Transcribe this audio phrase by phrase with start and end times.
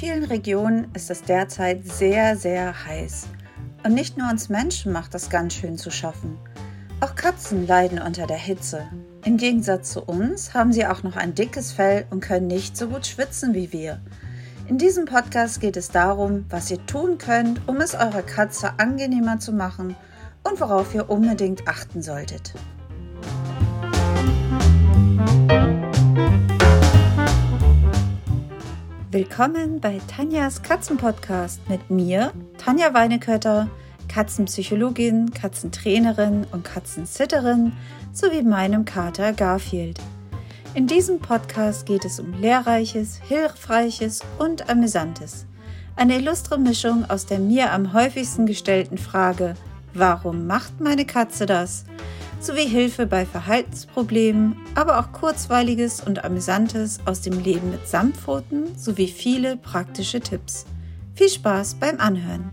[0.00, 3.28] vielen Regionen ist es derzeit sehr, sehr heiß.
[3.84, 6.38] Und nicht nur uns Menschen macht das ganz schön zu schaffen.
[7.02, 8.88] Auch Katzen leiden unter der Hitze.
[9.26, 12.88] Im Gegensatz zu uns haben sie auch noch ein dickes Fell und können nicht so
[12.88, 14.00] gut schwitzen wie wir.
[14.68, 19.38] In diesem Podcast geht es darum, was ihr tun könnt, um es eurer Katze angenehmer
[19.38, 19.96] zu machen
[20.48, 22.54] und worauf ihr unbedingt achten solltet.
[29.30, 33.70] Willkommen bei Tanjas Katzenpodcast mit mir, Tanja Weinekötter,
[34.08, 37.72] Katzenpsychologin, Katzentrainerin und Katzensitterin
[38.12, 40.00] sowie meinem Kater Garfield.
[40.74, 45.46] In diesem Podcast geht es um Lehrreiches, Hilfreiches und Amüsantes.
[45.94, 49.54] Eine illustre Mischung aus der mir am häufigsten gestellten Frage,
[49.94, 51.84] warum macht meine Katze das?
[52.40, 59.08] Sowie Hilfe bei Verhaltensproblemen, aber auch kurzweiliges und amüsantes aus dem Leben mit Samtpfoten sowie
[59.08, 60.64] viele praktische Tipps.
[61.14, 62.50] Viel Spaß beim Anhören!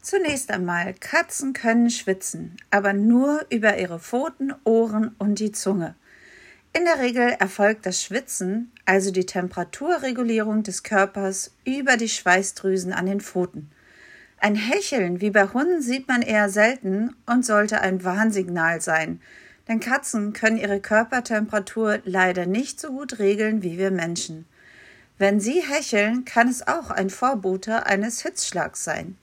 [0.00, 5.96] Zunächst einmal, Katzen können schwitzen, aber nur über ihre Pfoten, Ohren und die Zunge.
[6.78, 13.06] In der Regel erfolgt das Schwitzen, also die Temperaturregulierung des Körpers, über die Schweißdrüsen an
[13.06, 13.68] den Pfoten.
[14.38, 19.20] Ein Hecheln wie bei Hunden sieht man eher selten und sollte ein Warnsignal sein,
[19.66, 24.46] denn Katzen können ihre Körpertemperatur leider nicht so gut regeln wie wir Menschen.
[25.18, 29.16] Wenn sie hecheln, kann es auch ein Vorbote eines Hitzschlags sein.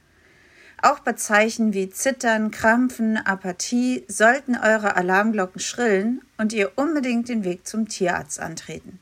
[0.86, 7.44] Auch bei Zeichen wie Zittern, Krampfen, Apathie sollten eure Alarmglocken schrillen und ihr unbedingt den
[7.44, 9.00] Weg zum Tierarzt antreten.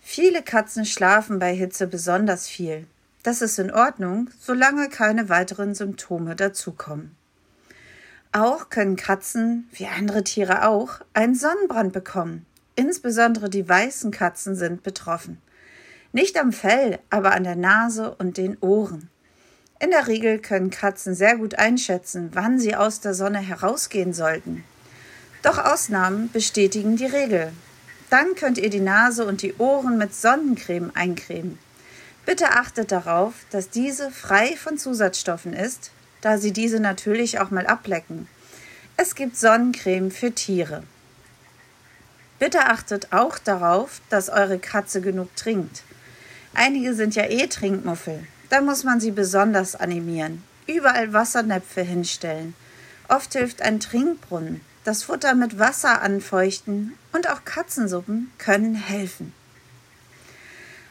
[0.00, 2.84] Viele Katzen schlafen bei Hitze besonders viel.
[3.22, 7.14] Das ist in Ordnung, solange keine weiteren Symptome dazukommen.
[8.32, 12.44] Auch können Katzen, wie andere Tiere auch, einen Sonnenbrand bekommen.
[12.74, 15.40] Insbesondere die weißen Katzen sind betroffen.
[16.10, 19.11] Nicht am Fell, aber an der Nase und den Ohren.
[19.82, 24.62] In der Regel können Katzen sehr gut einschätzen, wann sie aus der Sonne herausgehen sollten.
[25.42, 27.52] Doch Ausnahmen bestätigen die Regel.
[28.08, 31.58] Dann könnt ihr die Nase und die Ohren mit Sonnencreme eincremen.
[32.24, 37.66] Bitte achtet darauf, dass diese frei von Zusatzstoffen ist, da sie diese natürlich auch mal
[37.66, 38.28] ablecken.
[38.96, 40.84] Es gibt Sonnencreme für Tiere.
[42.38, 45.82] Bitte achtet auch darauf, dass eure Katze genug trinkt.
[46.54, 48.28] Einige sind ja eh Trinkmuffel.
[48.52, 50.44] Da muss man sie besonders animieren.
[50.66, 52.52] Überall Wassernäpfe hinstellen.
[53.08, 54.60] Oft hilft ein Trinkbrunnen.
[54.84, 59.32] Das Futter mit Wasser anfeuchten und auch Katzensuppen können helfen.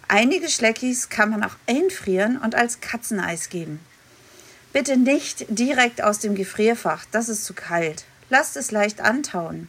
[0.08, 3.80] Einige Schleckis kann man auch einfrieren und als Katzeneis geben.
[4.74, 8.06] Bitte nicht direkt aus dem Gefrierfach, das ist zu kalt.
[8.32, 9.68] Lasst es leicht antauen.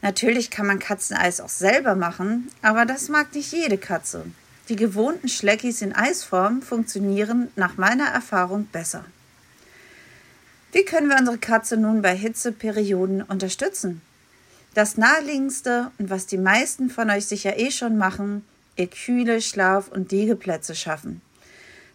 [0.00, 4.24] Natürlich kann man Katzeneis auch selber machen, aber das mag nicht jede Katze.
[4.68, 9.04] Die gewohnten Schleckis in Eisform funktionieren nach meiner Erfahrung besser.
[10.70, 14.02] Wie können wir unsere Katze nun bei Hitzeperioden unterstützen?
[14.74, 18.46] Das naheliegendste und was die meisten von euch sicher eh schon machen,
[18.76, 21.20] ihr kühle Schlaf- und Liegeplätze schaffen.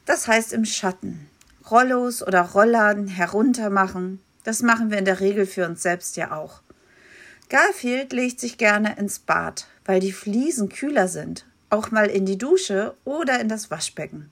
[0.05, 1.29] Das heißt im Schatten.
[1.71, 4.21] Rollos oder Rollladen heruntermachen.
[4.43, 6.61] Das machen wir in der Regel für uns selbst ja auch.
[7.49, 12.37] Garfield legt sich gerne ins Bad, weil die Fliesen kühler sind auch mal in die
[12.37, 14.29] Dusche oder in das Waschbecken.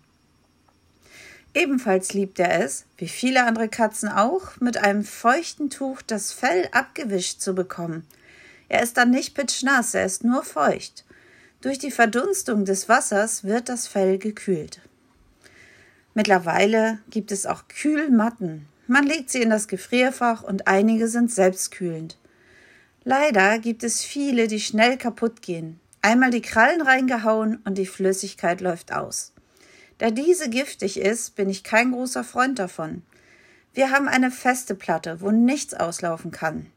[1.53, 6.67] Ebenfalls liebt er es, wie viele andere Katzen auch, mit einem feuchten Tuch das Fell
[6.73, 8.05] abgewischt zu bekommen.
[8.67, 11.05] Er ist dann nicht pitschnass, er ist nur feucht.
[11.61, 14.81] Durch die Verdunstung des Wassers wird das Fell gekühlt.
[16.13, 18.67] Mittlerweile gibt es auch Kühlmatten.
[18.87, 22.17] Man legt sie in das Gefrierfach und einige sind selbstkühlend.
[23.03, 25.79] Leider gibt es viele, die schnell kaputt gehen.
[26.05, 29.33] Einmal die Krallen reingehauen und die Flüssigkeit läuft aus.
[29.97, 33.01] Da diese giftig ist, bin ich kein großer Freund davon.
[33.73, 36.67] Wir haben eine feste Platte, wo nichts auslaufen kann.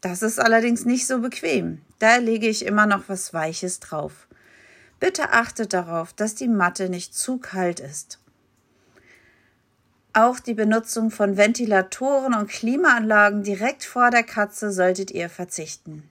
[0.00, 1.82] Das ist allerdings nicht so bequem.
[1.98, 4.26] Da lege ich immer noch was Weiches drauf.
[5.00, 8.18] Bitte achtet darauf, dass die Matte nicht zu kalt ist.
[10.14, 16.08] Auch die Benutzung von Ventilatoren und Klimaanlagen direkt vor der Katze solltet ihr verzichten.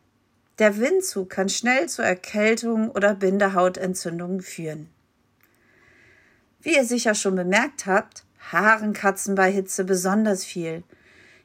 [0.59, 4.89] Der Windzug kann schnell zu Erkältungen oder Bindehautentzündungen führen.
[6.62, 10.83] Wie ihr sicher schon bemerkt habt, haaren Katzen bei Hitze besonders viel.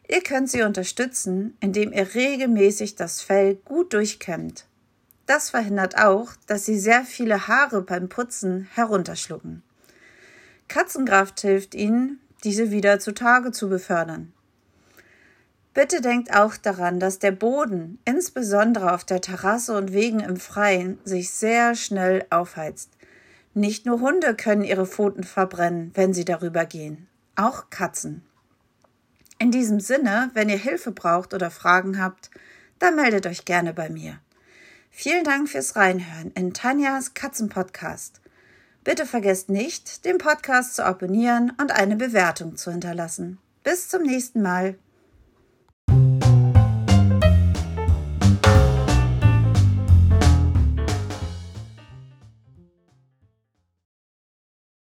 [0.09, 4.67] Ihr könnt sie unterstützen, indem ihr regelmäßig das Fell gut durchkämmt.
[5.27, 9.63] Das verhindert auch, dass sie sehr viele Haare beim Putzen herunterschlucken.
[10.69, 14.33] Katzenkraft hilft ihnen, diese wieder zutage zu befördern.
[15.75, 20.99] Bitte denkt auch daran, dass der Boden, insbesondere auf der Terrasse und Wegen im Freien,
[21.05, 22.91] sich sehr schnell aufheizt.
[23.55, 28.23] Nicht nur Hunde können ihre Pfoten verbrennen, wenn sie darüber gehen, auch Katzen.
[29.39, 32.31] In diesem Sinne, wenn ihr Hilfe braucht oder Fragen habt,
[32.79, 34.19] dann meldet euch gerne bei mir.
[34.91, 38.21] Vielen Dank fürs Reinhören in Tanjas Katzenpodcast.
[38.85, 43.39] Bitte vergesst nicht, den Podcast zu abonnieren und eine Bewertung zu hinterlassen.
[43.65, 44.77] Bis zum nächsten Mal.